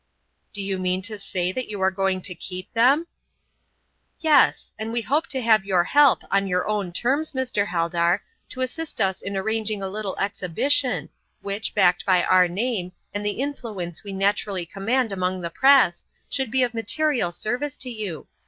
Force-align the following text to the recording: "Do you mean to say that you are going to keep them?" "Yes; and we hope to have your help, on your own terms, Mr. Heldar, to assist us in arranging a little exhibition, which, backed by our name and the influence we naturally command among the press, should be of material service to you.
"Do 0.51 0.63
you 0.63 0.79
mean 0.79 1.03
to 1.03 1.17
say 1.19 1.51
that 1.51 1.67
you 1.69 1.79
are 1.83 1.91
going 1.91 2.21
to 2.23 2.33
keep 2.33 2.73
them?" 2.73 3.05
"Yes; 4.19 4.73
and 4.79 4.91
we 4.91 5.01
hope 5.03 5.27
to 5.27 5.43
have 5.43 5.63
your 5.63 5.83
help, 5.83 6.23
on 6.31 6.47
your 6.47 6.67
own 6.67 6.91
terms, 6.91 7.33
Mr. 7.33 7.67
Heldar, 7.67 8.23
to 8.49 8.61
assist 8.61 8.99
us 8.99 9.21
in 9.21 9.37
arranging 9.37 9.83
a 9.83 9.87
little 9.87 10.17
exhibition, 10.17 11.09
which, 11.43 11.75
backed 11.75 12.03
by 12.03 12.23
our 12.23 12.47
name 12.47 12.93
and 13.13 13.23
the 13.23 13.33
influence 13.39 14.03
we 14.03 14.11
naturally 14.11 14.65
command 14.65 15.11
among 15.11 15.39
the 15.41 15.51
press, 15.51 16.03
should 16.27 16.49
be 16.49 16.63
of 16.63 16.73
material 16.73 17.31
service 17.31 17.77
to 17.77 17.89
you. 17.91 18.25